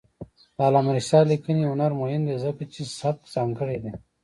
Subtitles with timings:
[0.55, 3.93] د علامه رشاد لیکنی هنر مهم دی ځکه چې سبک ځانګړی دی.